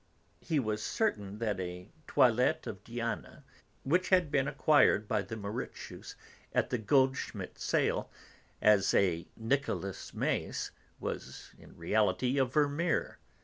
[0.39, 3.43] He was certain that a 'Toilet of Diana'
[3.83, 6.15] which had been acquired by the Mauritshuis
[6.53, 8.09] at the Goldschmidt sale
[8.63, 13.19] as a Nicholas Maes was in reality a Vermeer.